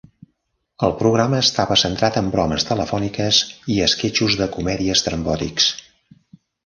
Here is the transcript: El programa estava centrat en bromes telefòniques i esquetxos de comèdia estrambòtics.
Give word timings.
El 0.87 0.93
programa 1.01 1.41
estava 1.47 1.77
centrat 1.81 2.17
en 2.21 2.31
bromes 2.37 2.65
telefòniques 2.69 3.43
i 3.75 3.77
esquetxos 3.89 4.37
de 4.41 4.49
comèdia 4.57 4.97
estrambòtics. 5.01 5.69